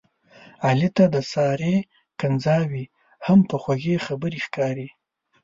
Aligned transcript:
علي 0.67 0.89
ته 0.95 1.05
د 1.13 1.17
سارې 1.33 1.75
کنځاوې 2.19 2.83
هم 3.27 3.39
په 3.49 3.55
خوږې 3.61 3.97
خبرې 4.05 4.39
ښکاري. 4.45 4.87